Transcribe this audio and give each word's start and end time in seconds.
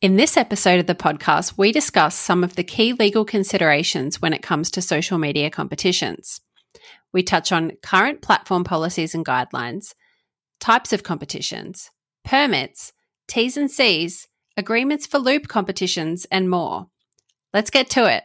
In 0.00 0.14
this 0.14 0.36
episode 0.36 0.78
of 0.78 0.86
the 0.86 0.94
podcast, 0.94 1.54
we 1.58 1.72
discuss 1.72 2.14
some 2.14 2.44
of 2.44 2.54
the 2.54 2.62
key 2.62 2.92
legal 2.92 3.24
considerations 3.24 4.22
when 4.22 4.32
it 4.32 4.44
comes 4.44 4.70
to 4.70 4.80
social 4.80 5.18
media 5.18 5.50
competitions. 5.50 6.40
We 7.12 7.24
touch 7.24 7.50
on 7.50 7.72
current 7.82 8.22
platform 8.22 8.62
policies 8.62 9.12
and 9.12 9.26
guidelines, 9.26 9.94
types 10.60 10.92
of 10.92 11.02
competitions, 11.02 11.90
permits, 12.24 12.92
T's 13.26 13.56
and 13.56 13.68
C's, 13.68 14.28
agreements 14.56 15.04
for 15.04 15.18
loop 15.18 15.48
competitions, 15.48 16.28
and 16.30 16.48
more. 16.48 16.86
Let's 17.52 17.70
get 17.70 17.90
to 17.90 18.06
it. 18.06 18.22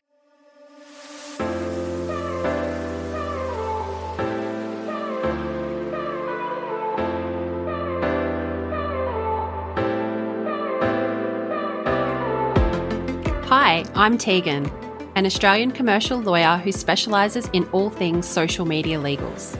Hi, 13.55 13.85
I'm 13.93 14.17
Tegan, 14.17 14.65
an 15.13 15.27
Australian 15.27 15.69
commercial 15.69 16.17
lawyer 16.17 16.57
who 16.57 16.71
specialises 16.71 17.47
in 17.53 17.69
all 17.69 17.91
things 17.91 18.27
social 18.27 18.65
media 18.65 18.97
legals. 18.97 19.55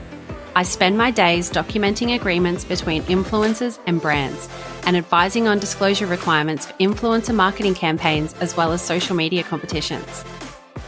I 0.56 0.64
spend 0.64 0.98
my 0.98 1.12
days 1.12 1.48
documenting 1.48 2.16
agreements 2.16 2.64
between 2.64 3.04
influencers 3.04 3.78
and 3.86 4.02
brands 4.02 4.48
and 4.84 4.96
advising 4.96 5.46
on 5.46 5.60
disclosure 5.60 6.06
requirements 6.06 6.66
for 6.66 6.72
influencer 6.78 7.36
marketing 7.36 7.74
campaigns 7.74 8.34
as 8.40 8.56
well 8.56 8.72
as 8.72 8.82
social 8.82 9.14
media 9.14 9.44
competitions. 9.44 10.24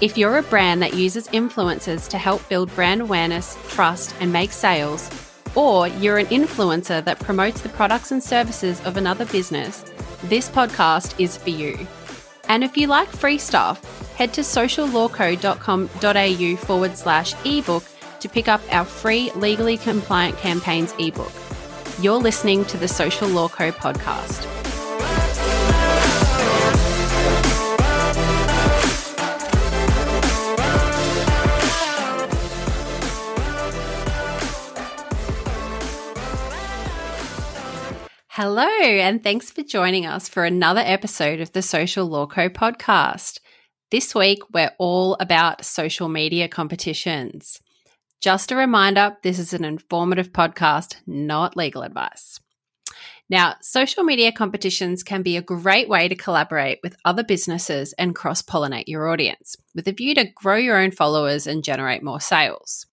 If 0.01 0.19
you're 0.19 0.39
a 0.39 0.43
brand 0.43 0.83
that 0.83 0.95
uses 0.95 1.29
influencers 1.29 2.09
to 2.09 2.19
help 2.19 2.49
build 2.49 2.75
brand 2.75 3.03
awareness, 3.03 3.57
trust, 3.69 4.17
and 4.19 4.33
make 4.33 4.51
sales, 4.51 5.09
or 5.55 5.87
you're 5.87 6.19
an 6.19 6.27
influencer 6.27 7.05
that 7.05 7.21
promotes 7.21 7.61
the 7.61 7.69
products 7.69 8.11
and 8.11 8.21
services 8.21 8.85
of 8.85 8.97
another 8.97 9.27
business, 9.27 9.85
this 10.25 10.49
podcast 10.49 11.15
is 11.21 11.37
for 11.37 11.51
you. 11.51 11.87
And 12.49 12.65
if 12.65 12.77
you 12.77 12.87
like 12.87 13.09
free 13.09 13.39
stuff, 13.39 13.83
head 14.17 14.33
to 14.35 14.43
sociallawco.com.au 14.43 16.57
forward 16.57 16.97
slash 16.97 17.35
ebook 17.45 17.83
to 18.21 18.29
pick 18.29 18.47
up 18.49 18.61
our 18.71 18.85
free 18.85 19.31
legally 19.33 19.77
compliant 19.77 20.39
campaigns 20.39 20.95
ebook. 20.99 21.33
You're 22.01 22.15
listening 22.17 22.65
to 22.67 22.77
the 22.77 22.89
Social 22.89 23.29
Law 23.29 23.49
Co 23.49 23.73
podcast. 23.73 24.56
Hello, 38.39 38.69
and 38.69 39.25
thanks 39.25 39.51
for 39.51 39.63
joining 39.63 40.05
us 40.05 40.29
for 40.29 40.45
another 40.45 40.83
episode 40.85 41.41
of 41.41 41.53
the 41.53 41.63
Social 41.63 42.05
Law 42.05 42.27
Co 42.27 42.51
podcast. 42.51 43.41
This 43.91 44.15
week, 44.15 44.41
we're 44.53 44.75
all 44.77 45.17
about 45.21 45.65
social 45.65 46.11
media 46.11 46.47
competitions. 46.47 47.63
Just 48.21 48.53
a 48.53 48.57
reminder 48.57 49.17
this 49.23 49.39
is 49.39 49.55
an 49.55 49.65
informative 49.65 50.33
podcast, 50.35 50.97
not 51.07 51.57
legal 51.57 51.81
advice. 51.81 52.39
Now, 53.31 53.55
social 53.63 54.05
media 54.05 54.33
competitions 54.33 55.03
can 55.03 55.23
be 55.23 55.39
a 55.39 55.43
great 55.43 55.89
way 55.89 56.07
to 56.07 56.15
collaborate 56.15 56.81
with 56.83 56.99
other 57.07 57.25
businesses 57.25 57.95
and 57.95 58.15
cross 58.15 58.43
pollinate 58.43 58.87
your 58.87 59.09
audience 59.09 59.57
with 59.75 59.89
a 59.89 59.93
view 59.93 60.15
to 60.15 60.27
grow 60.35 60.57
your 60.57 60.77
own 60.77 60.91
followers 60.91 61.47
and 61.47 61.65
generate 61.65 62.03
more 62.03 62.21
sales. 62.21 62.85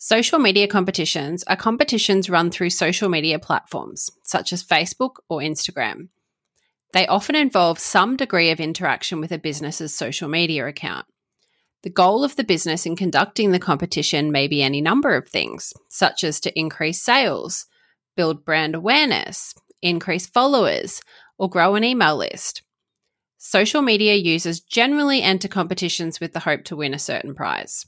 Social 0.00 0.38
media 0.38 0.68
competitions 0.68 1.42
are 1.48 1.56
competitions 1.56 2.30
run 2.30 2.52
through 2.52 2.70
social 2.70 3.08
media 3.08 3.36
platforms 3.36 4.08
such 4.22 4.52
as 4.52 4.62
Facebook 4.62 5.16
or 5.28 5.40
Instagram. 5.40 6.10
They 6.92 7.04
often 7.08 7.34
involve 7.34 7.80
some 7.80 8.16
degree 8.16 8.52
of 8.52 8.60
interaction 8.60 9.20
with 9.20 9.32
a 9.32 9.38
business's 9.38 9.92
social 9.92 10.28
media 10.28 10.68
account. 10.68 11.06
The 11.82 11.90
goal 11.90 12.22
of 12.22 12.36
the 12.36 12.44
business 12.44 12.86
in 12.86 12.94
conducting 12.94 13.50
the 13.50 13.58
competition 13.58 14.30
may 14.30 14.46
be 14.46 14.62
any 14.62 14.80
number 14.80 15.16
of 15.16 15.28
things, 15.28 15.72
such 15.88 16.22
as 16.22 16.38
to 16.40 16.56
increase 16.56 17.02
sales, 17.02 17.66
build 18.16 18.44
brand 18.44 18.76
awareness, 18.76 19.52
increase 19.82 20.26
followers, 20.26 21.00
or 21.38 21.50
grow 21.50 21.74
an 21.74 21.82
email 21.82 22.16
list. 22.16 22.62
Social 23.36 23.82
media 23.82 24.14
users 24.14 24.60
generally 24.60 25.22
enter 25.22 25.48
competitions 25.48 26.20
with 26.20 26.34
the 26.34 26.40
hope 26.40 26.62
to 26.66 26.76
win 26.76 26.94
a 26.94 27.00
certain 27.00 27.34
prize. 27.34 27.84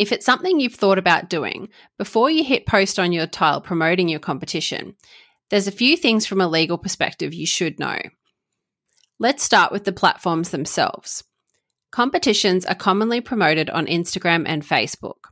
If 0.00 0.12
it's 0.12 0.24
something 0.24 0.58
you've 0.58 0.76
thought 0.76 0.96
about 0.96 1.28
doing, 1.28 1.68
before 1.98 2.30
you 2.30 2.42
hit 2.42 2.64
post 2.64 2.98
on 2.98 3.12
your 3.12 3.26
tile 3.26 3.60
promoting 3.60 4.08
your 4.08 4.18
competition, 4.18 4.96
there's 5.50 5.66
a 5.66 5.72
few 5.72 5.94
things 5.94 6.24
from 6.24 6.40
a 6.40 6.48
legal 6.48 6.78
perspective 6.78 7.34
you 7.34 7.46
should 7.46 7.78
know. 7.78 7.98
Let's 9.18 9.42
start 9.42 9.72
with 9.72 9.84
the 9.84 9.92
platforms 9.92 10.48
themselves. 10.48 11.22
Competitions 11.90 12.64
are 12.64 12.74
commonly 12.74 13.20
promoted 13.20 13.68
on 13.68 13.84
Instagram 13.84 14.44
and 14.46 14.62
Facebook. 14.62 15.28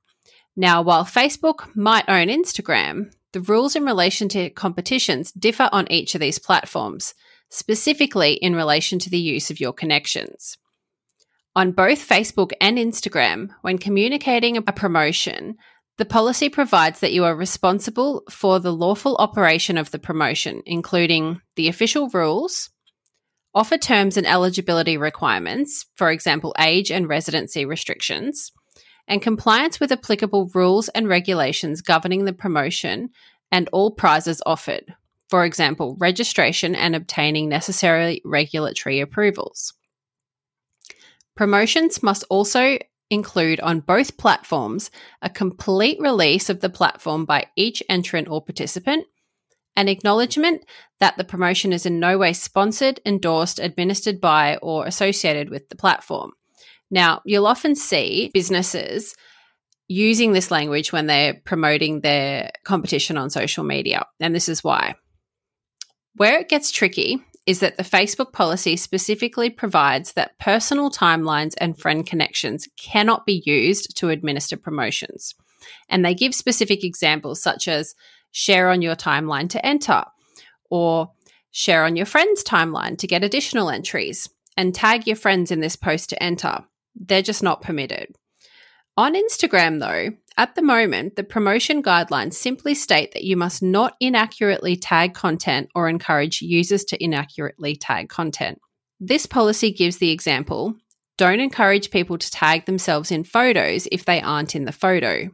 Now, 0.54 0.82
while 0.82 1.06
Facebook 1.06 1.74
might 1.74 2.06
own 2.06 2.26
Instagram, 2.26 3.10
the 3.32 3.40
rules 3.40 3.74
in 3.74 3.86
relation 3.86 4.28
to 4.28 4.50
competitions 4.50 5.32
differ 5.32 5.70
on 5.72 5.90
each 5.90 6.14
of 6.14 6.20
these 6.20 6.38
platforms, 6.38 7.14
specifically 7.48 8.34
in 8.34 8.54
relation 8.54 8.98
to 8.98 9.08
the 9.08 9.18
use 9.18 9.50
of 9.50 9.60
your 9.60 9.72
connections. 9.72 10.58
On 11.58 11.72
both 11.72 12.08
Facebook 12.08 12.52
and 12.60 12.78
Instagram, 12.78 13.48
when 13.62 13.78
communicating 13.78 14.56
a 14.56 14.62
promotion, 14.62 15.56
the 15.96 16.04
policy 16.04 16.48
provides 16.48 17.00
that 17.00 17.12
you 17.12 17.24
are 17.24 17.34
responsible 17.34 18.22
for 18.30 18.60
the 18.60 18.72
lawful 18.72 19.16
operation 19.16 19.76
of 19.76 19.90
the 19.90 19.98
promotion, 19.98 20.62
including 20.66 21.40
the 21.56 21.66
official 21.66 22.10
rules, 22.10 22.70
offer 23.56 23.76
terms 23.76 24.16
and 24.16 24.24
eligibility 24.24 24.96
requirements, 24.96 25.86
for 25.96 26.12
example, 26.12 26.54
age 26.60 26.92
and 26.92 27.08
residency 27.08 27.64
restrictions, 27.64 28.52
and 29.08 29.20
compliance 29.20 29.80
with 29.80 29.90
applicable 29.90 30.52
rules 30.54 30.88
and 30.90 31.08
regulations 31.08 31.82
governing 31.82 32.24
the 32.24 32.32
promotion 32.32 33.08
and 33.50 33.68
all 33.72 33.90
prizes 33.90 34.40
offered, 34.46 34.94
for 35.28 35.44
example, 35.44 35.96
registration 35.98 36.76
and 36.76 36.94
obtaining 36.94 37.48
necessary 37.48 38.22
regulatory 38.24 39.00
approvals. 39.00 39.74
Promotions 41.38 42.02
must 42.02 42.24
also 42.30 42.78
include 43.10 43.60
on 43.60 43.78
both 43.78 44.16
platforms 44.16 44.90
a 45.22 45.30
complete 45.30 46.00
release 46.00 46.50
of 46.50 46.58
the 46.58 46.68
platform 46.68 47.26
by 47.26 47.46
each 47.54 47.80
entrant 47.88 48.28
or 48.28 48.42
participant, 48.42 49.06
an 49.76 49.86
acknowledgement 49.86 50.64
that 50.98 51.16
the 51.16 51.22
promotion 51.22 51.72
is 51.72 51.86
in 51.86 52.00
no 52.00 52.18
way 52.18 52.32
sponsored, 52.32 52.98
endorsed, 53.06 53.60
administered 53.60 54.20
by, 54.20 54.56
or 54.56 54.84
associated 54.84 55.48
with 55.48 55.68
the 55.68 55.76
platform. 55.76 56.32
Now, 56.90 57.22
you'll 57.24 57.46
often 57.46 57.76
see 57.76 58.32
businesses 58.34 59.14
using 59.86 60.32
this 60.32 60.50
language 60.50 60.92
when 60.92 61.06
they're 61.06 61.40
promoting 61.44 62.00
their 62.00 62.50
competition 62.64 63.16
on 63.16 63.30
social 63.30 63.62
media, 63.62 64.06
and 64.18 64.34
this 64.34 64.48
is 64.48 64.64
why. 64.64 64.96
Where 66.16 66.40
it 66.40 66.48
gets 66.48 66.72
tricky 66.72 67.22
is 67.48 67.60
that 67.60 67.78
the 67.78 67.82
Facebook 67.82 68.30
policy 68.34 68.76
specifically 68.76 69.48
provides 69.48 70.12
that 70.12 70.38
personal 70.38 70.90
timelines 70.90 71.54
and 71.56 71.78
friend 71.78 72.06
connections 72.06 72.68
cannot 72.76 73.24
be 73.24 73.42
used 73.46 73.96
to 73.96 74.10
administer 74.10 74.54
promotions. 74.54 75.34
And 75.88 76.04
they 76.04 76.12
give 76.12 76.34
specific 76.34 76.84
examples 76.84 77.42
such 77.42 77.66
as 77.66 77.94
share 78.32 78.68
on 78.68 78.82
your 78.82 78.94
timeline 78.94 79.48
to 79.48 79.64
enter, 79.64 80.04
or 80.68 81.10
share 81.50 81.86
on 81.86 81.96
your 81.96 82.04
friend's 82.04 82.44
timeline 82.44 82.98
to 82.98 83.06
get 83.06 83.24
additional 83.24 83.70
entries, 83.70 84.28
and 84.58 84.74
tag 84.74 85.06
your 85.06 85.16
friends 85.16 85.50
in 85.50 85.60
this 85.60 85.74
post 85.74 86.10
to 86.10 86.22
enter. 86.22 86.58
They're 86.96 87.22
just 87.22 87.42
not 87.42 87.62
permitted. 87.62 88.14
On 88.98 89.14
Instagram, 89.14 89.80
though, 89.80 90.14
at 90.38 90.54
the 90.54 90.62
moment, 90.62 91.16
the 91.16 91.24
promotion 91.24 91.82
guidelines 91.82 92.34
simply 92.34 92.72
state 92.74 93.12
that 93.12 93.24
you 93.24 93.36
must 93.36 93.60
not 93.60 93.96
inaccurately 93.98 94.76
tag 94.76 95.12
content 95.12 95.68
or 95.74 95.88
encourage 95.88 96.40
users 96.40 96.84
to 96.84 97.04
inaccurately 97.04 97.74
tag 97.74 98.08
content. 98.08 98.60
This 99.00 99.26
policy 99.26 99.72
gives 99.72 99.98
the 99.98 100.10
example 100.10 100.76
don't 101.16 101.40
encourage 101.40 101.90
people 101.90 102.16
to 102.16 102.30
tag 102.30 102.66
themselves 102.66 103.10
in 103.10 103.24
photos 103.24 103.88
if 103.90 104.04
they 104.04 104.22
aren't 104.22 104.54
in 104.54 104.64
the 104.64 104.72
photo. 104.72 105.28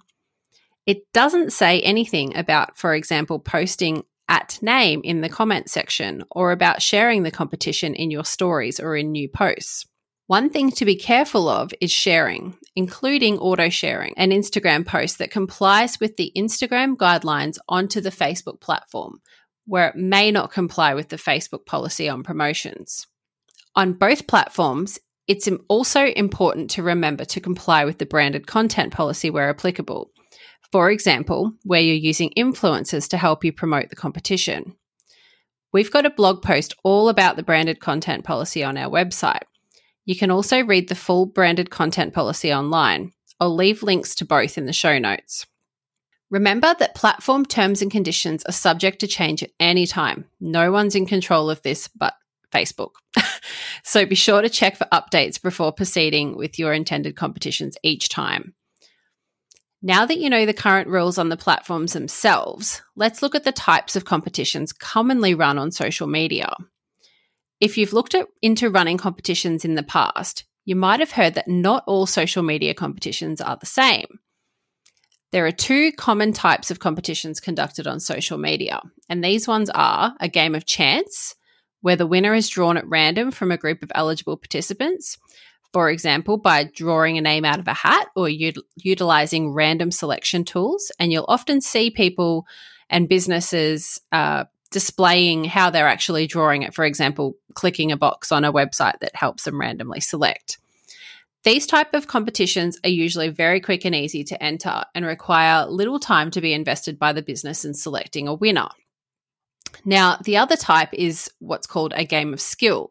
It 0.87 1.03
doesn't 1.13 1.53
say 1.53 1.81
anything 1.83 2.35
about, 2.35 2.79
for 2.79 2.95
example, 2.95 3.39
posting 3.39 4.03
at 4.27 4.59
name 4.63 5.03
in 5.05 5.21
the 5.21 5.29
comment 5.29 5.69
section 5.69 6.25
or 6.31 6.53
about 6.53 6.81
sharing 6.81 7.23
the 7.23 7.31
competition 7.31 7.95
in 7.95 8.11
your 8.11 8.25
stories 8.25 8.81
or 8.81 8.97
in 8.97 9.13
new 9.13 9.29
posts. 9.29 9.85
One 10.27 10.49
thing 10.49 10.71
to 10.73 10.87
be 10.87 10.97
careful 10.97 11.51
of 11.51 11.75
is 11.83 11.91
sharing, 11.91 12.57
including 12.75 13.39
auto 13.39 13.69
sharing 13.69 14.15
an 14.17 14.31
Instagram 14.31 14.87
post 14.87 15.19
that 15.19 15.31
complies 15.31 16.01
with 16.01 16.17
the 16.17 16.33
Instagram 16.35 16.97
guidelines 16.97 17.59
onto 17.69 18.01
the 18.01 18.11
Facebook 18.11 18.59
platform, 18.59 19.21
where 19.67 19.89
it 19.89 19.97
may 19.97 20.31
not 20.31 20.51
comply 20.51 20.95
with 20.95 21.11
the 21.11 21.17
Facebook 21.17 21.67
policy 21.67 22.09
on 22.09 22.23
promotions. 22.23 23.07
On 23.77 23.93
both 23.93 24.27
platforms, 24.27 24.99
it's 25.29 25.47
also 25.69 26.07
important 26.07 26.71
to 26.71 26.83
remember 26.83 27.27
to 27.27 27.41
comply 27.41 27.85
with 27.85 27.99
the 27.99 28.07
branded 28.07 28.47
content 28.47 28.95
policy 28.95 29.29
where 29.29 29.51
applicable. 29.51 30.11
For 30.73 30.91
example, 30.91 31.53
where 31.65 31.83
you're 31.83 31.97
using 31.97 32.33
influencers 32.35 33.09
to 33.11 33.19
help 33.19 33.45
you 33.45 33.53
promote 33.53 33.91
the 33.91 33.97
competition. 33.97 34.75
We've 35.71 35.91
got 35.91 36.07
a 36.07 36.11
blog 36.11 36.41
post 36.41 36.75
all 36.83 37.11
about 37.11 37.37
the 37.37 37.43
branded 37.43 37.81
content 37.81 38.25
policy 38.25 38.65
on 38.65 38.79
our 38.79 38.91
website. 38.91 39.43
You 40.05 40.17
can 40.17 40.31
also 40.31 40.63
read 40.63 40.89
the 40.89 40.95
full 40.95 41.27
branded 41.27 41.71
content 41.71 42.13
policy 42.13 42.53
online. 42.53 43.13
I'll 43.41 43.55
leave 43.55 43.83
links 43.83 44.15
to 44.17 44.25
both 44.25 44.59
in 44.59 44.67
the 44.67 44.73
show 44.73 44.99
notes. 44.99 45.47
Remember 46.31 46.75
that 46.79 46.95
platform 46.95 47.47
terms 47.47 47.81
and 47.81 47.91
conditions 47.91 48.45
are 48.45 48.53
subject 48.53 49.01
to 49.01 49.07
change 49.07 49.43
at 49.43 49.51
any 49.61 49.87
time. 49.87 50.25
No 50.41 50.73
one's 50.73 50.95
in 50.95 51.07
control 51.07 51.49
of 51.51 51.63
this 51.63 51.89
but 51.89 52.15
Facebook. 52.53 52.93
so 53.85 54.07
be 54.07 54.15
sure 54.15 54.43
to 54.43 54.49
check 54.49 54.77
for 54.77 54.87
updates 54.93 55.41
before 55.41 55.73
proceeding 55.73 56.37
with 56.37 56.59
your 56.59 56.73
intended 56.73 57.17
competitions 57.17 57.77
each 57.83 58.09
time. 58.09 58.55
Now 59.83 60.07
that 60.07 60.19
you 60.19 60.31
know 60.31 60.47
the 60.47 60.55
current 60.55 60.89
rules 60.89 61.19
on 61.19 61.29
the 61.29 61.37
platforms 61.37 61.93
themselves, 61.93 62.81
let's 62.97 63.21
look 63.21 63.35
at 63.35 63.45
the 63.45 63.53
types 63.53 63.97
of 63.97 64.07
competitions 64.07 64.73
commonly 64.73 65.35
run 65.35 65.59
on 65.59 65.71
social 65.71 66.07
media. 66.07 66.55
If 67.61 67.79
you've 67.79 67.93
looked 67.93 68.15
at, 68.15 68.27
into 68.43 68.71
running 68.71 68.99
competitions 68.99 69.65
in 69.65 69.75
the 69.75 69.83
past, 69.83 70.45
you 70.65 70.77
might 70.77 71.01
have 71.01 71.13
heard 71.13 71.35
that 71.35 71.49
not 71.49 71.85
all 71.87 72.07
social 72.07 72.43
media 72.43 72.75
competitions 72.75 73.41
are 73.41 73.57
the 73.57 73.67
same. 73.67 74.07
There 75.33 75.47
are 75.47 75.53
two 75.53 75.93
common 75.93 76.33
types 76.33 76.71
of 76.71 76.79
competitions 76.79 77.41
conducted 77.41 77.87
on 77.87 78.01
social 78.01 78.39
media, 78.39 78.81
and 79.09 79.23
these 79.23 79.49
ones 79.49 79.69
are 79.71 80.15
a 80.21 80.29
game 80.29 80.55
of 80.55 80.65
chance, 80.65 81.35
where 81.81 81.97
the 81.97 82.07
winner 82.07 82.35
is 82.35 82.49
drawn 82.49 82.77
at 82.77 82.89
random 82.89 83.31
from 83.31 83.51
a 83.51 83.59
group 83.59 83.83
of 83.83 83.93
eligible 83.95 84.37
participants, 84.37 85.19
for 85.73 85.91
example, 85.91 86.39
by 86.39 86.71
drawing 86.73 87.19
a 87.19 87.21
name 87.21 87.45
out 87.45 87.59
of 87.59 87.67
a 87.67 87.75
hat 87.75 88.07
or 88.15 88.29
ut- 88.29 88.55
utilizing 88.77 89.53
random 89.53 89.91
selection 89.91 90.45
tools. 90.45 90.93
And 91.01 91.11
you'll 91.11 91.27
often 91.27 91.61
see 91.61 91.91
people 91.91 92.47
and 92.89 93.09
businesses 93.09 94.01
uh, 94.13 94.45
displaying 94.75 95.45
how 95.45 95.71
they're 95.71 95.87
actually 95.87 96.27
drawing 96.27 96.63
it, 96.63 96.75
for 96.75 96.85
example, 96.85 97.37
clicking 97.55 97.93
a 97.93 97.97
box 97.97 98.33
on 98.33 98.45
a 98.45 98.53
website 98.53 98.99
that 98.99 99.15
helps 99.15 99.45
them 99.45 99.61
randomly 99.61 100.01
select. 100.01 100.59
These 101.45 101.69
type 101.69 101.95
of 101.95 102.09
competitions 102.09 102.77
are 102.83 102.91
usually 102.91 103.29
very 103.29 103.61
quick 103.61 103.85
and 103.85 103.95
easy 103.95 104.25
to 104.25 104.43
enter 104.43 104.83
and 104.93 105.07
require 105.07 105.67
little 105.67 106.01
time 106.01 106.33
to 106.33 106.41
be 106.41 106.53
invested 106.53 106.99
by 106.99 107.13
the 107.13 107.23
business 107.23 107.65
in 107.65 107.73
selecting 107.73 108.27
a 108.27 108.35
winner. 108.35 108.67
Now, 109.85 110.19
the 110.25 110.39
other 110.39 110.57
type 110.57 110.93
is 110.93 111.31
what's 111.39 111.69
called 111.69 111.93
a 111.95 112.05
game 112.05 112.33
of 112.33 112.41
skill. 112.41 112.91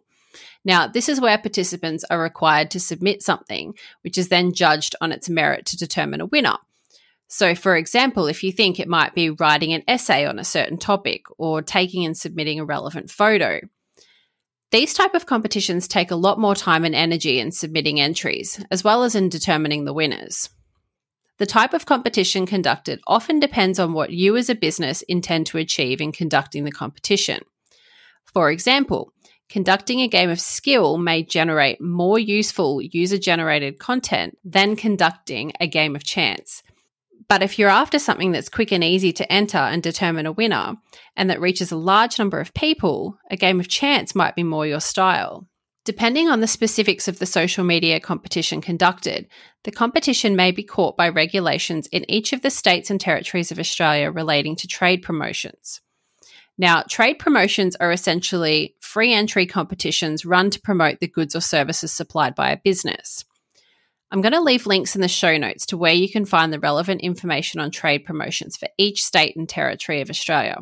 Now, 0.64 0.88
this 0.88 1.10
is 1.10 1.20
where 1.20 1.38
participants 1.38 2.06
are 2.10 2.22
required 2.22 2.72
to 2.72 2.80
submit 2.80 3.22
something, 3.22 3.74
which 4.04 4.18
is 4.18 4.30
then 4.30 4.54
judged 4.54 4.96
on 5.02 5.12
its 5.12 5.28
merit 5.28 5.66
to 5.66 5.78
determine 5.78 6.22
a 6.22 6.28
winner. 6.28 6.56
So, 7.28 7.56
for 7.56 7.76
example, 7.76 8.28
if 8.28 8.44
you 8.44 8.52
think 8.52 8.80
it 8.80 8.88
might 8.88 9.16
be 9.16 9.32
writing 9.32 9.74
an 9.74 9.84
essay 9.88 10.26
on 10.26 10.38
a 10.38 10.44
certain 10.44 10.78
topic 10.78 11.26
or 11.38 11.62
taking 11.62 12.06
and 12.06 12.16
submitting 12.16 12.60
a 12.60 12.66
relevant 12.66 13.10
photo. 13.10 13.62
These 14.72 14.94
type 14.94 15.14
of 15.14 15.28
competitions 15.28 15.88
take 15.88 16.10
a 16.10 16.16
lot 16.16 16.40
more 16.40 16.56
time 16.56 16.84
and 16.84 16.96
energy 16.96 17.40
in 17.40 17.52
submitting 17.52 18.00
entries, 18.00 18.64
as 18.72 18.84
well 18.84 19.04
as 19.04 19.14
in 19.14 19.30
determining 19.30 19.86
the 19.86 19.94
winners. 19.94 20.50
The 21.38 21.46
type 21.46 21.74
of 21.74 21.86
competition 21.86 22.46
conducted 22.46 23.00
often 23.08 23.40
depends 23.40 23.80
on 23.80 23.94
what 23.94 24.12
you 24.12 24.38
as 24.38 24.50
a 24.50 24.56
business 24.56 25.02
intend 25.04 25.48
to 25.48 25.58
achieve 25.58 26.02
in 26.02 26.12
conducting 26.12 26.64
the 26.64 26.72
competition. 26.72 27.42
For 28.34 28.50
example, 28.50 29.14
conducting 29.50 30.02
a 30.02 30.08
game 30.08 30.30
of 30.30 30.40
skill 30.40 30.98
may 30.98 31.24
generate 31.24 31.82
more 31.82 32.18
useful 32.18 32.82
user 32.82 33.18
generated 33.18 33.78
content 33.78 34.38
than 34.44 34.76
conducting 34.76 35.54
a 35.60 35.68
game 35.68 35.96
of 35.96 36.04
chance. 36.04 36.64
But 37.30 37.44
if 37.44 37.60
you're 37.60 37.70
after 37.70 38.00
something 38.00 38.32
that's 38.32 38.50
quick 38.50 38.72
and 38.72 38.84
easy 38.84 39.14
to 39.14 39.32
enter 39.32 39.58
and 39.58 39.84
determine 39.84 40.26
a 40.26 40.32
winner, 40.32 40.76
and 41.16 41.30
that 41.30 41.42
reaches 41.42 41.72
a 41.72 41.78
large 41.78 42.18
number 42.20 42.40
of 42.40 42.54
people, 42.54 43.18
a 43.30 43.38
game 43.38 43.60
of 43.60 43.68
chance 43.68 44.16
might 44.16 44.36
be 44.36 44.44
more 44.44 44.66
your 44.66 44.80
style. 44.80 45.48
Depending 45.86 46.30
on 46.30 46.40
the 46.40 46.48
specifics 46.48 47.10
of 47.10 47.20
the 47.20 47.26
social 47.26 47.64
media 47.66 48.00
competition 48.00 48.62
conducted, 48.62 49.28
the 49.64 49.72
competition 49.72 50.36
may 50.36 50.52
be 50.52 50.64
caught 50.64 50.96
by 50.96 51.10
regulations 51.10 51.88
in 51.88 52.10
each 52.10 52.32
of 52.32 52.42
the 52.42 52.50
states 52.50 52.90
and 52.90 53.02
territories 53.02 53.52
of 53.52 53.60
Australia 53.60 54.10
relating 54.10 54.56
to 54.56 54.68
trade 54.68 55.02
promotions. 55.02 55.82
Now, 56.58 56.84
trade 56.84 57.16
promotions 57.16 57.76
are 57.78 57.92
essentially 57.92 58.76
free 58.80 59.12
entry 59.14 59.46
competitions 59.46 60.26
run 60.26 60.52
to 60.52 60.62
promote 60.62 61.00
the 61.00 61.08
goods 61.08 61.36
or 61.36 61.42
services 61.42 61.92
supplied 61.92 62.36
by 62.36 62.52
a 62.52 62.60
business. 62.64 63.26
I'm 64.14 64.22
going 64.22 64.34
to 64.34 64.42
leave 64.42 64.68
links 64.68 64.94
in 64.94 65.02
the 65.02 65.08
show 65.08 65.38
notes 65.38 65.66
to 65.66 65.78
where 65.78 65.92
you 65.92 66.08
can 66.08 66.26
find 66.26 66.54
the 66.54 66.60
relevant 66.60 67.02
information 67.02 67.60
on 67.60 67.72
trade 67.72 68.06
promotions 68.06 68.56
for 68.56 68.68
each 68.78 69.04
state 69.04 69.36
and 69.36 69.50
territory 69.50 70.02
of 70.02 70.12
Australia, 70.12 70.58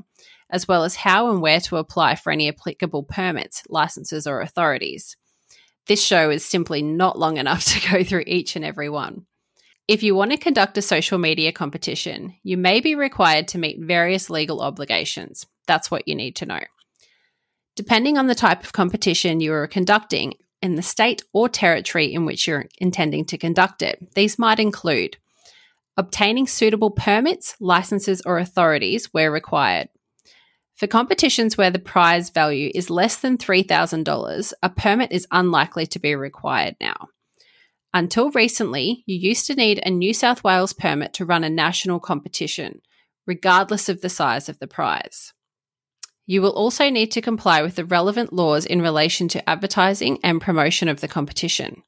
as 0.50 0.70
well 0.70 0.86
as 0.86 0.96
how 0.96 1.30
and 1.30 1.42
where 1.42 1.60
to 1.60 1.76
apply 1.76 2.16
for 2.16 2.32
any 2.32 2.48
applicable 2.48 3.04
permits, 3.04 3.64
licenses, 3.68 4.26
or 4.26 4.40
authorities. 4.40 5.18
This 5.88 6.02
show 6.02 6.30
is 6.30 6.46
simply 6.46 6.82
not 6.82 7.20
long 7.20 7.36
enough 7.36 7.66
to 7.74 7.92
go 7.92 8.06
through 8.06 8.24
each 8.26 8.56
and 8.56 8.64
every 8.64 8.88
one. 8.88 9.26
If 9.86 10.02
you 10.02 10.16
want 10.16 10.32
to 10.32 10.38
conduct 10.38 10.78
a 10.78 10.82
social 10.82 11.18
media 11.18 11.52
competition, 11.52 12.36
you 12.44 12.56
may 12.56 12.80
be 12.80 12.96
required 12.96 13.50
to 13.50 13.58
meet 13.58 13.82
various 13.82 14.30
legal 14.30 14.62
obligations. 14.62 15.46
That's 15.68 15.92
what 15.92 16.08
you 16.08 16.16
need 16.16 16.38
to 16.38 16.46
know. 16.46 16.62
Depending 17.76 18.18
on 18.18 18.28
the 18.28 18.36
type 18.36 18.64
of 18.64 18.72
competition 18.72 19.42
you 19.42 19.52
are 19.52 19.68
conducting 19.68 20.36
in 20.62 20.76
the 20.76 20.82
state 20.82 21.24
or 21.34 21.50
territory 21.50 22.14
in 22.14 22.26
which 22.26 22.48
you're 22.48 22.66
intending 22.78 23.26
to 23.26 23.38
conduct 23.38 23.82
it, 23.82 24.14
these 24.16 24.40
might 24.40 24.60
include 24.60 25.18
obtaining 25.98 26.48
suitable 26.48 26.92
permits, 26.92 27.56
licenses, 27.60 28.22
or 28.26 28.38
authorities 28.38 29.08
where 29.14 29.32
required. 29.32 29.90
For 30.76 30.88
competitions 30.88 31.58
where 31.58 31.70
the 31.70 31.80
prize 31.80 32.30
value 32.30 32.72
is 32.74 32.90
less 32.90 33.18
than 33.18 33.38
$3,000, 33.38 34.54
a 34.64 34.70
permit 34.70 35.12
is 35.12 35.28
unlikely 35.32 35.86
to 35.88 36.00
be 36.00 36.16
required 36.16 36.76
now. 36.82 37.08
Until 37.94 38.32
recently, 38.32 39.04
you 39.06 39.18
used 39.18 39.46
to 39.48 39.56
need 39.56 39.82
a 39.86 39.92
New 39.92 40.14
South 40.14 40.44
Wales 40.44 40.74
permit 40.74 41.14
to 41.14 41.26
run 41.26 41.44
a 41.44 41.50
national 41.50 42.00
competition, 42.00 42.82
regardless 43.28 43.90
of 43.90 44.02
the 44.02 44.10
size 44.10 44.48
of 44.48 44.60
the 44.60 44.68
prize. 44.68 45.34
You 46.26 46.42
will 46.42 46.52
also 46.52 46.90
need 46.90 47.12
to 47.12 47.22
comply 47.22 47.62
with 47.62 47.76
the 47.76 47.86
relevant 47.86 48.32
laws 48.32 48.66
in 48.66 48.82
relation 48.82 49.28
to 49.30 49.50
advertising 49.50 50.20
and 50.24 50.42
promotion 50.42 50.88
of 50.88 51.02
the 51.02 51.08
competition. 51.08 51.84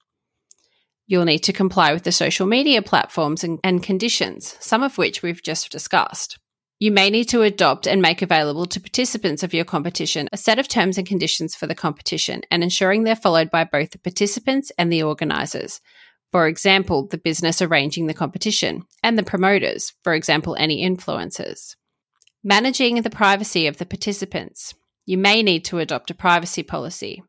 You'll 1.06 1.25
need 1.25 1.44
to 1.44 1.53
comply 1.53 1.94
with 1.94 2.03
the 2.03 2.12
social 2.12 2.47
media 2.47 2.81
platforms 2.81 3.44
and, 3.44 3.59
and, 3.63 3.83
conditions, 3.83 4.57
some 4.59 4.83
of 4.83 4.97
which 4.97 5.21
we've 5.21 5.44
just 5.44 5.71
discussed. 5.71 6.39
You 6.80 6.91
may 6.91 7.09
need 7.09 7.30
to 7.30 7.44
adopt 7.44 7.88
and 7.88 8.01
make 8.01 8.21
available 8.21 8.65
to 8.65 8.80
participants 8.80 9.44
of 9.44 9.53
your 9.53 9.65
competition 9.65 10.27
a 10.33 10.38
set 10.38 10.59
of 10.59 10.68
terms 10.68 10.97
and 10.97 11.07
conditions 11.07 11.56
for 11.56 11.68
the 11.68 11.75
competition 11.75 12.41
and 12.51 12.63
ensuring 12.63 13.03
they're 13.03 13.15
followed 13.15 13.51
by 13.51 13.63
both 13.63 13.92
the 13.92 13.99
participants 13.99 14.71
and 14.78 14.92
the 14.92 15.04
organisers. 15.04 15.80
For 16.31 16.47
example, 16.47 17.07
the 17.07 17.18
business 17.18 17.61
arranging 17.61 18.07
the 18.07 18.13
competition 18.13 18.83
and 19.04 19.18
the 19.18 19.23
promoters, 19.23 19.94
for 20.04 20.13
example, 20.13 20.56
any 20.57 20.83
influencers. 20.83 21.75
Managing 22.45 23.02
the 23.02 23.09
privacy 23.09 23.68
of 23.68 23.78
the 23.78 23.85
participants. 23.85 24.73
You 25.06 25.18
may 25.18 25.42
need 25.42 25.64
to 25.66 25.80
adopt 25.80 26.12
a 26.12 26.14
privacy 26.14 26.62
policy. 26.62 27.23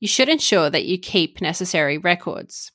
You 0.00 0.08
should 0.08 0.28
ensure 0.28 0.68
that 0.68 0.84
you 0.84 0.98
keep 0.98 1.40
necessary 1.40 1.96
records. 1.96 2.72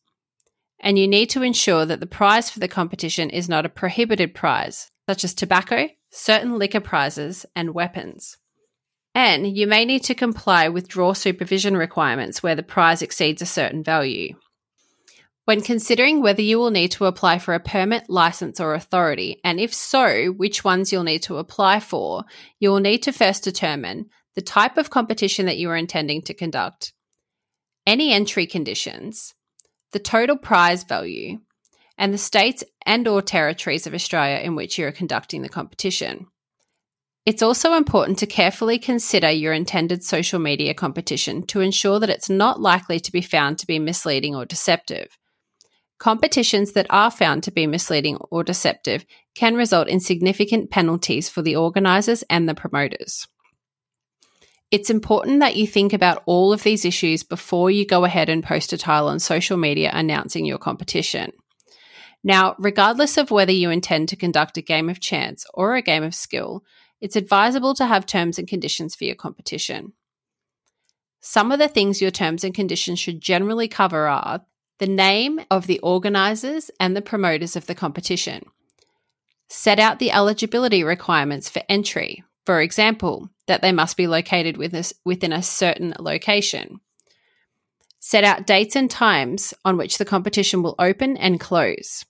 And 0.79 0.97
you 0.97 1.07
need 1.07 1.29
to 1.31 1.43
ensure 1.43 1.85
that 1.85 1.99
the 1.99 2.07
prize 2.07 2.49
for 2.49 2.59
the 2.59 2.67
competition 2.67 3.29
is 3.29 3.47
not 3.47 3.67
a 3.67 3.69
prohibited 3.69 4.33
prize, 4.33 4.89
such 5.07 5.23
as 5.23 5.35
tobacco, 5.35 5.89
certain 6.09 6.57
liquor 6.57 6.79
prizes, 6.79 7.45
and 7.55 7.75
weapons. 7.75 8.37
And 9.13 9.55
you 9.55 9.67
may 9.67 9.85
need 9.85 10.03
to 10.05 10.15
comply 10.15 10.69
with 10.69 10.87
draw 10.87 11.13
supervision 11.13 11.77
requirements 11.77 12.41
where 12.41 12.55
the 12.55 12.63
prize 12.63 13.03
exceeds 13.03 13.43
a 13.43 13.45
certain 13.45 13.83
value. 13.83 14.33
When 15.47 15.61
considering 15.61 16.21
whether 16.21 16.41
you 16.41 16.59
will 16.59 16.71
need 16.71 16.91
to 16.91 17.05
apply 17.05 17.39
for 17.39 17.53
a 17.53 17.61
permit, 17.61 18.09
license, 18.09 18.59
or 18.59 18.73
authority, 18.73 19.39
and 19.45 19.61
if 19.61 19.73
so, 19.73 20.33
which 20.33 20.65
ones 20.65 20.91
you'll 20.91 21.05
need 21.05 21.23
to 21.23 21.37
apply 21.37 21.79
for, 21.79 22.25
you 22.59 22.69
will 22.69 22.81
need 22.81 23.03
to 23.03 23.13
first 23.13 23.45
determine 23.45 24.09
the 24.35 24.41
type 24.41 24.77
of 24.77 24.89
competition 24.89 25.45
that 25.45 25.57
you 25.57 25.69
are 25.69 25.77
intending 25.77 26.21
to 26.23 26.33
conduct, 26.33 26.91
any 27.85 28.11
entry 28.11 28.45
conditions, 28.45 29.35
the 29.93 29.99
total 29.99 30.35
prize 30.35 30.83
value, 30.83 31.39
and 31.97 32.13
the 32.13 32.17
states 32.17 32.61
and 32.85 33.07
or 33.07 33.21
territories 33.21 33.87
of 33.87 33.93
Australia 33.93 34.39
in 34.39 34.53
which 34.53 34.77
you 34.77 34.85
are 34.85 34.91
conducting 34.91 35.43
the 35.43 35.47
competition. 35.47 36.27
It's 37.25 37.41
also 37.41 37.75
important 37.75 38.19
to 38.19 38.27
carefully 38.27 38.79
consider 38.79 39.31
your 39.31 39.53
intended 39.53 40.03
social 40.03 40.39
media 40.39 40.73
competition 40.73 41.47
to 41.47 41.61
ensure 41.61 42.01
that 42.01 42.09
it's 42.09 42.29
not 42.29 42.59
likely 42.59 42.99
to 42.99 43.13
be 43.13 43.21
found 43.21 43.59
to 43.59 43.67
be 43.67 43.79
misleading 43.79 44.35
or 44.35 44.43
deceptive. 44.45 45.17
Competitions 45.99 46.73
that 46.73 46.85
are 46.89 47.09
found 47.09 47.43
to 47.43 47.51
be 47.51 47.65
misleading 47.65 48.17
or 48.29 48.43
deceptive 48.43 49.05
can 49.33 49.55
result 49.55 49.87
in 49.87 49.99
significant 49.99 50.69
penalties 50.69 51.27
for 51.27 51.41
the 51.41 51.55
organisers 51.55 52.23
and 52.29 52.47
the 52.47 52.53
promoters. 52.53 53.27
It's 54.69 54.89
important 54.89 55.39
that 55.39 55.55
you 55.55 55.65
think 55.65 55.93
about 55.93 56.21
all 56.25 56.53
of 56.53 56.63
these 56.63 56.85
issues 56.85 57.23
before 57.23 57.71
you 57.71 57.85
go 57.85 58.03
ahead 58.03 58.29
and 58.29 58.43
post 58.43 58.73
a 58.73 58.77
tile 58.77 59.07
on 59.07 59.19
social 59.19 59.57
media 59.57 59.89
announcing 59.93 60.45
your 60.45 60.57
competition. 60.57 61.31
Now, 62.23 62.55
regardless 62.59 63.17
of 63.17 63.31
whether 63.31 63.53
you 63.53 63.69
intend 63.69 64.09
to 64.09 64.17
conduct 64.17 64.57
a 64.57 64.61
game 64.61 64.89
of 64.89 64.99
chance 64.99 65.45
or 65.53 65.75
a 65.75 65.81
game 65.81 66.03
of 66.03 66.13
skill, 66.13 66.63
it's 66.99 67.15
advisable 67.15 67.73
to 67.75 67.85
have 67.85 68.05
terms 68.05 68.37
and 68.37 68.47
conditions 68.47 68.93
for 68.93 69.05
your 69.05 69.15
competition. 69.15 69.93
Some 71.21 71.51
of 71.51 71.59
the 71.59 71.67
things 71.67 72.01
your 72.01 72.11
terms 72.11 72.43
and 72.43 72.53
conditions 72.53 72.99
should 72.99 73.21
generally 73.21 73.67
cover 73.67 74.07
are 74.07 74.41
the 74.79 74.87
name 74.87 75.41
of 75.49 75.67
the 75.67 75.79
organisers 75.79 76.69
and 76.79 76.95
the 76.95 77.01
promoters 77.01 77.55
of 77.55 77.65
the 77.65 77.75
competition. 77.75 78.43
Set 79.49 79.79
out 79.79 79.99
the 79.99 80.11
eligibility 80.11 80.83
requirements 80.83 81.49
for 81.49 81.63
entry, 81.69 82.23
for 82.45 82.61
example, 82.61 83.29
that 83.47 83.61
they 83.61 83.71
must 83.71 83.97
be 83.97 84.07
located 84.07 84.57
within 84.57 85.33
a 85.33 85.41
certain 85.41 85.93
location. 85.99 86.79
Set 87.99 88.23
out 88.23 88.45
dates 88.45 88.75
and 88.75 88.91
times 88.91 89.53
on 89.65 89.77
which 89.77 89.97
the 89.97 90.05
competition 90.05 90.61
will 90.61 90.75
open 90.79 91.17
and 91.17 91.39
close. 91.39 92.05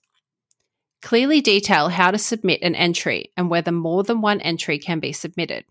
Clearly 1.00 1.40
detail 1.40 1.88
how 1.88 2.10
to 2.10 2.18
submit 2.18 2.60
an 2.62 2.74
entry 2.74 3.32
and 3.36 3.48
whether 3.48 3.72
more 3.72 4.02
than 4.02 4.20
one 4.20 4.40
entry 4.40 4.78
can 4.78 4.98
be 4.98 5.12
submitted. 5.12 5.64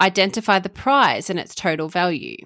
Identify 0.00 0.60
the 0.60 0.68
prize 0.68 1.28
and 1.28 1.38
its 1.38 1.54
total 1.54 1.88
value. 1.88 2.36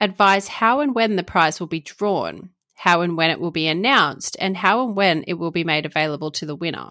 Advise 0.00 0.48
how 0.48 0.80
and 0.80 0.94
when 0.94 1.16
the 1.16 1.22
prize 1.22 1.60
will 1.60 1.66
be 1.66 1.80
drawn, 1.80 2.50
how 2.74 3.02
and 3.02 3.16
when 3.16 3.30
it 3.30 3.38
will 3.38 3.50
be 3.50 3.66
announced, 3.66 4.36
and 4.40 4.56
how 4.56 4.86
and 4.86 4.96
when 4.96 5.24
it 5.26 5.34
will 5.34 5.50
be 5.50 5.64
made 5.64 5.84
available 5.84 6.30
to 6.30 6.46
the 6.46 6.56
winner. 6.56 6.90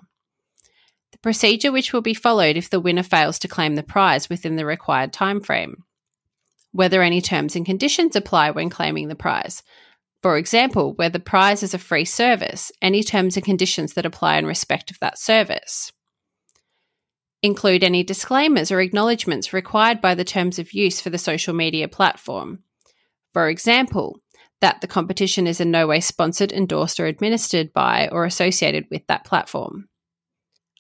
The 1.12 1.18
procedure 1.18 1.72
which 1.72 1.92
will 1.92 2.02
be 2.02 2.14
followed 2.14 2.56
if 2.56 2.70
the 2.70 2.80
winner 2.80 3.04
fails 3.04 3.40
to 3.40 3.48
claim 3.48 3.76
the 3.76 3.84
prize 3.84 4.30
within 4.30 4.56
the 4.56 4.66
required 4.66 5.12
timeframe. 5.12 5.74
Whether 6.72 7.02
any 7.02 7.20
terms 7.20 7.56
and 7.56 7.66
conditions 7.66 8.16
apply 8.16 8.52
when 8.52 8.70
claiming 8.70 9.08
the 9.08 9.16
prize, 9.16 9.64
for 10.22 10.38
example, 10.38 10.94
where 10.94 11.10
the 11.10 11.20
prize 11.20 11.64
is 11.64 11.74
a 11.74 11.80
free 11.80 12.06
service, 12.06 12.72
any 12.82 13.04
terms 13.04 13.38
and 13.38 13.46
conditions 13.46 13.94
that 13.94 14.06
apply 14.06 14.38
in 14.38 14.46
respect 14.46 14.92
of 14.92 15.00
that 15.00 15.18
service. 15.18 15.94
Include 17.42 17.86
any 17.86 18.04
disclaimers 18.04 18.70
or 18.70 18.82
acknowledgements 18.82 19.54
required 19.54 20.02
by 20.02 20.16
the 20.16 20.26
terms 20.26 20.60
of 20.60 20.74
use 20.74 21.00
for 21.00 21.10
the 21.10 21.18
social 21.18 21.54
media 21.54 21.88
platform. 21.88 22.64
For 23.40 23.48
example, 23.48 24.20
that 24.60 24.82
the 24.82 24.88
competition 24.88 25.48
is 25.48 25.62
in 25.62 25.72
no 25.72 25.88
way 25.88 26.02
sponsored, 26.02 26.52
endorsed, 26.52 27.00
or 27.00 27.06
administered 27.06 27.72
by 27.72 28.10
or 28.12 28.26
associated 28.26 28.86
with 28.92 29.08
that 29.08 29.24
platform. 29.24 29.88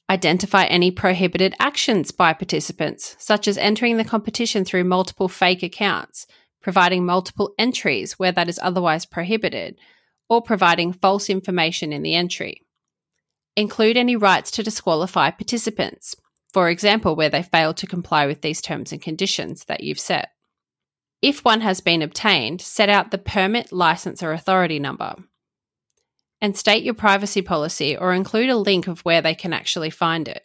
Identify 0.09 0.65
any 0.65 0.91
prohibited 0.91 1.55
actions 1.57 2.11
by 2.11 2.33
participants, 2.33 3.15
such 3.17 3.47
as 3.47 3.57
entering 3.57 3.95
the 3.95 4.03
competition 4.03 4.65
through 4.65 4.83
multiple 4.83 5.29
fake 5.29 5.63
accounts, 5.63 6.27
providing 6.61 7.05
multiple 7.05 7.53
entries 7.57 8.19
where 8.19 8.33
that 8.33 8.49
is 8.49 8.59
otherwise 8.61 9.05
prohibited, 9.05 9.79
or 10.27 10.41
providing 10.41 10.91
false 10.91 11.29
information 11.29 11.93
in 11.93 12.03
the 12.03 12.13
entry. 12.13 12.65
Include 13.55 13.95
any 13.95 14.17
rights 14.17 14.51
to 14.51 14.63
disqualify 14.63 15.31
participants, 15.31 16.13
for 16.51 16.69
example, 16.69 17.15
where 17.15 17.29
they 17.29 17.41
fail 17.41 17.73
to 17.75 17.87
comply 17.87 18.25
with 18.25 18.41
these 18.41 18.59
terms 18.59 18.91
and 18.91 19.01
conditions 19.01 19.63
that 19.69 19.81
you've 19.81 19.97
set. 19.97 20.31
If 21.21 21.43
one 21.43 21.61
has 21.61 21.81
been 21.81 22.01
obtained, 22.01 22.61
set 22.61 22.89
out 22.89 23.11
the 23.11 23.17
permit, 23.17 23.73
license, 23.73 24.23
or 24.23 24.31
authority 24.31 24.79
number. 24.79 25.15
And 26.41 26.57
state 26.57 26.83
your 26.83 26.93
privacy 26.93 27.41
policy 27.41 27.97
or 27.97 28.13
include 28.13 28.49
a 28.49 28.57
link 28.57 28.87
of 28.87 29.01
where 29.01 29.21
they 29.21 29.35
can 29.35 29.51
actually 29.51 29.89
find 29.89 30.29
it. 30.29 30.43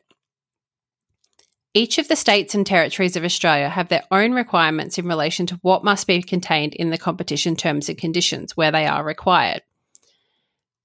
Each 1.76 1.98
of 1.98 2.08
the 2.08 2.16
states 2.16 2.54
and 2.54 2.64
territories 2.64 3.16
of 3.16 3.24
Australia 3.24 3.68
have 3.68 3.88
their 3.88 4.04
own 4.10 4.32
requirements 4.32 4.98
in 4.98 5.06
relation 5.06 5.46
to 5.46 5.58
what 5.62 5.84
must 5.84 6.06
be 6.06 6.22
contained 6.22 6.74
in 6.74 6.90
the 6.90 6.98
competition 6.98 7.56
terms 7.56 7.88
and 7.88 7.98
conditions 7.98 8.56
where 8.56 8.70
they 8.70 8.86
are 8.86 9.04
required. 9.04 9.62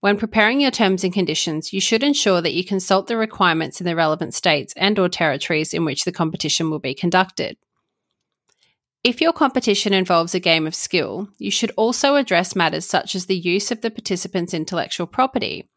When 0.02 0.18
preparing 0.18 0.62
your 0.62 0.72
terms 0.72 1.04
and 1.04 1.14
conditions, 1.14 1.74
you 1.74 1.82
should 1.82 2.04
ensure 2.04 2.42
that 2.42 2.54
you 2.54 2.64
consult 2.64 3.08
the 3.08 3.18
requirements 3.18 3.82
in 3.82 3.86
the 3.86 3.96
relevant 3.96 4.34
states 4.34 4.74
and 4.78 4.98
or 4.98 5.10
territories 5.10 5.74
in 5.74 5.86
which 5.86 6.06
the 6.06 6.12
competition 6.12 6.70
will 6.70 6.80
be 6.80 6.94
conducted. 6.94 7.58
If 9.04 9.22
your 9.22 9.32
competition 9.32 9.94
involves 9.94 10.36
a 10.36 10.42
game 10.42 10.68
of 10.68 10.76
skill, 10.76 11.30
you 11.38 11.52
should 11.52 11.72
also 11.78 12.16
address 12.16 12.56
matters 12.56 12.86
such 12.86 13.16
as 13.16 13.26
the 13.26 13.38
use 13.38 13.72
of 13.72 13.82
the 13.82 13.92
participant's 13.92 14.54
intellectual 14.54 15.08
property, 15.08 15.70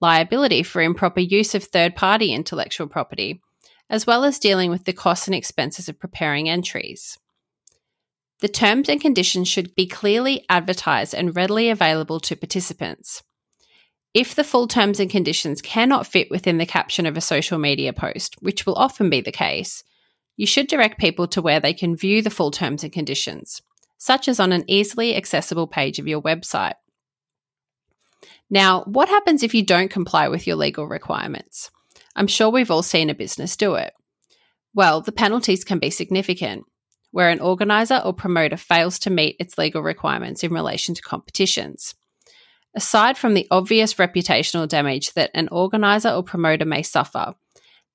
liability 0.00 0.62
for 0.62 0.80
improper 0.80 1.20
use 1.20 1.54
of 1.54 1.64
third 1.64 1.94
party 1.94 2.32
intellectual 2.32 2.86
property, 2.86 3.42
as 3.90 4.06
well 4.06 4.24
as 4.24 4.38
dealing 4.38 4.70
with 4.70 4.84
the 4.84 4.94
costs 4.94 5.28
and 5.28 5.34
expenses 5.34 5.90
of 5.90 6.00
preparing 6.00 6.48
entries. 6.48 7.18
The 8.40 8.48
terms 8.48 8.88
and 8.88 9.00
conditions 9.00 9.46
should 9.46 9.74
be 9.74 9.86
clearly 9.86 10.44
advertised 10.48 11.14
and 11.14 11.36
readily 11.36 11.68
available 11.68 12.18
to 12.20 12.36
participants. 12.36 13.22
If 14.14 14.34
the 14.34 14.44
full 14.44 14.68
terms 14.68 15.00
and 15.00 15.10
conditions 15.10 15.60
cannot 15.60 16.06
fit 16.06 16.30
within 16.30 16.56
the 16.56 16.66
caption 16.66 17.04
of 17.04 17.16
a 17.16 17.20
social 17.20 17.58
media 17.58 17.92
post, 17.92 18.36
which 18.40 18.64
will 18.64 18.76
often 18.76 19.10
be 19.10 19.20
the 19.20 19.32
case, 19.32 19.84
you 20.36 20.46
should 20.46 20.66
direct 20.66 20.98
people 20.98 21.26
to 21.28 21.42
where 21.42 21.60
they 21.60 21.74
can 21.74 21.96
view 21.96 22.22
the 22.22 22.30
full 22.30 22.50
terms 22.50 22.82
and 22.82 22.92
conditions, 22.92 23.62
such 23.98 24.28
as 24.28 24.40
on 24.40 24.52
an 24.52 24.64
easily 24.66 25.14
accessible 25.14 25.66
page 25.66 25.98
of 25.98 26.08
your 26.08 26.22
website. 26.22 26.74
Now, 28.50 28.82
what 28.84 29.08
happens 29.08 29.42
if 29.42 29.54
you 29.54 29.64
don't 29.64 29.90
comply 29.90 30.28
with 30.28 30.46
your 30.46 30.56
legal 30.56 30.86
requirements? 30.86 31.70
I'm 32.16 32.26
sure 32.26 32.50
we've 32.50 32.70
all 32.70 32.82
seen 32.82 33.10
a 33.10 33.14
business 33.14 33.56
do 33.56 33.74
it. 33.74 33.92
Well, 34.74 35.00
the 35.00 35.12
penalties 35.12 35.64
can 35.64 35.78
be 35.78 35.90
significant, 35.90 36.64
where 37.10 37.30
an 37.30 37.40
organiser 37.40 38.02
or 38.04 38.12
promoter 38.12 38.56
fails 38.56 38.98
to 39.00 39.10
meet 39.10 39.36
its 39.38 39.56
legal 39.56 39.82
requirements 39.82 40.42
in 40.42 40.52
relation 40.52 40.94
to 40.94 41.02
competitions. 41.02 41.94
Aside 42.74 43.16
from 43.16 43.34
the 43.34 43.46
obvious 43.52 43.94
reputational 43.94 44.66
damage 44.66 45.12
that 45.12 45.30
an 45.32 45.48
organiser 45.48 46.10
or 46.10 46.24
promoter 46.24 46.64
may 46.64 46.82
suffer, 46.82 47.34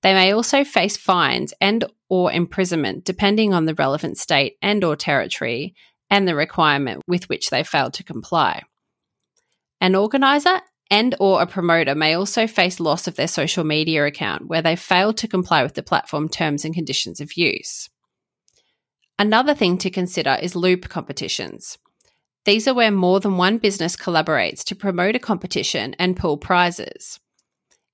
they 0.01 0.13
may 0.13 0.31
also 0.31 0.63
face 0.63 0.97
fines 0.97 1.53
and 1.59 1.85
or 2.09 2.31
imprisonment 2.31 3.05
depending 3.05 3.53
on 3.53 3.65
the 3.65 3.75
relevant 3.75 4.17
state 4.17 4.55
and 4.61 4.83
or 4.83 4.95
territory 4.95 5.75
and 6.09 6.27
the 6.27 6.35
requirement 6.35 7.01
with 7.07 7.27
which 7.29 7.49
they 7.49 7.63
failed 7.63 7.93
to 7.93 8.03
comply. 8.03 8.63
An 9.81 9.95
organiser 9.95 10.61
and 10.89 11.15
or 11.19 11.41
a 11.41 11.47
promoter 11.47 11.95
may 11.95 12.15
also 12.15 12.47
face 12.47 12.79
loss 12.79 13.07
of 13.07 13.15
their 13.15 13.27
social 13.27 13.63
media 13.63 14.05
account 14.05 14.47
where 14.47 14.61
they 14.61 14.75
failed 14.75 15.17
to 15.17 15.27
comply 15.27 15.63
with 15.63 15.75
the 15.75 15.83
platform 15.83 16.27
terms 16.27 16.65
and 16.65 16.73
conditions 16.73 17.21
of 17.21 17.37
use. 17.37 17.89
Another 19.19 19.53
thing 19.53 19.77
to 19.79 19.89
consider 19.89 20.37
is 20.41 20.55
loop 20.55 20.89
competitions. 20.89 21.77
These 22.45 22.67
are 22.67 22.73
where 22.73 22.91
more 22.91 23.19
than 23.19 23.37
one 23.37 23.57
business 23.57 23.95
collaborates 23.95 24.63
to 24.63 24.75
promote 24.75 25.15
a 25.15 25.19
competition 25.19 25.93
and 25.99 26.17
pool 26.17 26.37
prizes. 26.37 27.19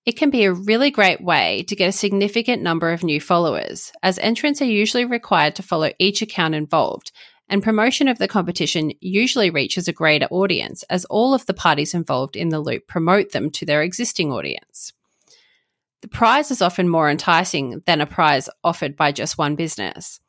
It 0.05 0.17
can 0.17 0.29
be 0.29 0.43
a 0.43 0.53
really 0.53 0.91
great 0.91 1.21
way 1.21 1.63
to 1.67 1.75
get 1.75 1.89
a 1.89 1.91
significant 1.91 2.61
number 2.61 2.91
of 2.91 3.03
new 3.03 3.19
followers, 3.19 3.91
as 4.03 4.19
entrants 4.19 4.61
are 4.61 4.65
usually 4.65 5.05
required 5.05 5.55
to 5.55 5.63
follow 5.63 5.91
each 5.97 6.21
account 6.21 6.53
involved 6.53 7.11
and 7.49 7.63
promotion 7.63 8.07
of 8.07 8.17
the 8.17 8.27
competition 8.27 8.91
usually 9.01 9.49
reaches 9.49 9.87
a 9.87 9.93
greater 9.93 10.27
audience 10.31 10.83
as 10.83 11.05
all 11.05 11.33
of 11.33 11.45
the 11.45 11.53
parties 11.53 11.93
involved 11.93 12.35
in 12.35 12.49
the 12.49 12.59
loop 12.59 12.87
promote 12.87 13.31
them 13.31 13.49
to 13.51 13.65
their 13.65 13.83
existing 13.83 14.31
audience. 14.31 14.93
The 16.01 16.07
prize 16.07 16.51
is 16.51 16.61
often 16.61 16.89
more 16.89 17.09
enticing 17.09 17.81
than 17.85 18.01
a 18.01 18.05
prize 18.05 18.49
offered 18.63 18.95
by 18.95 19.11
just 19.11 19.37
one 19.37 19.55
business. 19.55 20.19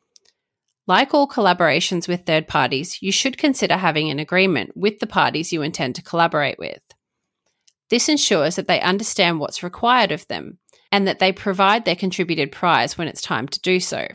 Like 0.87 1.14
all 1.14 1.26
collaborations 1.26 2.06
with 2.06 2.25
third 2.25 2.47
parties, 2.47 3.02
you 3.02 3.11
should 3.11 3.38
consider 3.38 3.76
having 3.76 4.09
an 4.09 4.18
agreement 4.18 4.76
with 4.76 5.00
the 5.00 5.06
parties 5.06 5.52
you 5.52 5.62
intend 5.62 5.97
to 5.97 6.02
collaborate 6.02 6.59
with. 6.59 6.86
This 7.90 8.09
ensures 8.09 8.57
that 8.57 8.69
they 8.69 8.81
understand 8.81 9.38
what's 9.38 9.62
required 9.62 10.12
of 10.12 10.26
them 10.28 10.59
and 10.90 11.07
that 11.07 11.19
they 11.19 11.33
provide 11.33 11.85
their 11.85 11.97
contributed 11.97 12.52
prize 12.52 12.97
when 12.97 13.09
it's 13.09 13.23
time 13.23 13.49
to 13.49 13.61
do 13.61 13.81
so. 13.81 14.07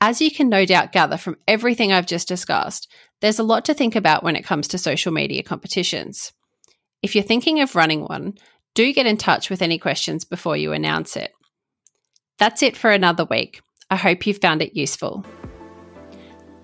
As 0.00 0.20
you 0.20 0.30
can 0.30 0.48
no 0.48 0.66
doubt 0.66 0.92
gather 0.92 1.16
from 1.16 1.36
everything 1.48 1.92
I've 1.92 2.06
just 2.06 2.28
discussed, 2.28 2.92
there's 3.20 3.38
a 3.38 3.44
lot 3.44 3.64
to 3.64 3.74
think 3.74 3.96
about 3.96 4.22
when 4.22 4.36
it 4.36 4.44
comes 4.44 4.68
to 4.68 4.78
social 4.78 5.12
media 5.12 5.42
competitions. 5.42 6.32
If 7.02 7.14
you're 7.14 7.24
thinking 7.24 7.60
of 7.60 7.74
running 7.74 8.02
one, 8.02 8.34
do 8.74 8.92
get 8.92 9.06
in 9.06 9.16
touch 9.16 9.48
with 9.48 9.62
any 9.62 9.78
questions 9.78 10.24
before 10.24 10.56
you 10.56 10.72
announce 10.72 11.16
it. 11.16 11.32
That's 12.38 12.62
it 12.62 12.76
for 12.76 12.90
another 12.90 13.24
week. 13.24 13.62
I 13.90 13.96
hope 13.96 14.26
you 14.26 14.34
found 14.34 14.60
it 14.60 14.76
useful. 14.76 15.24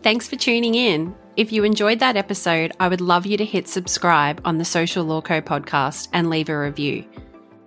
Thanks 0.03 0.29
for 0.29 0.37
tuning 0.37 0.75
in. 0.75 1.15
If 1.37 1.51
you 1.51 1.65
enjoyed 1.65 1.99
that 2.01 2.17
episode, 2.17 2.73
I 2.79 2.89
would 2.89 3.01
love 3.01 3.25
you 3.25 3.39
to 3.39 3.45
hit 3.45 3.67
subscribe 3.67 4.43
on 4.45 4.59
the 4.59 4.65
Social 4.65 5.05
Law 5.05 5.23
Co 5.23 5.41
podcast 5.41 6.09
and 6.12 6.29
leave 6.29 6.51
a 6.51 6.59
review. 6.59 7.07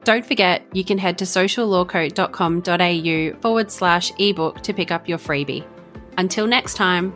Don't 0.04 0.26
forget, 0.26 0.64
you 0.72 0.84
can 0.84 1.00
head 1.00 1.18
to 1.18 1.26
sociallawco.com.au 1.26 3.42
forward 3.42 3.72
slash 3.72 4.12
ebook 4.20 4.62
to 4.62 4.74
pick 4.74 4.92
up 4.92 5.10
your 5.10 5.18
freebie. 5.18 5.66
Until 6.18 6.46
next 6.46 6.76
time. 6.76 7.12